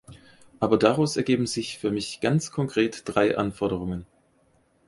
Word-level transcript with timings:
Aber 0.59 0.79
daraus 0.79 1.15
ergeben 1.15 1.45
sich 1.45 1.77
für 1.77 1.91
mich 1.91 2.21
ganz 2.21 2.49
konkret 2.49 3.03
drei 3.05 3.37
Anforderungen. 3.37 4.07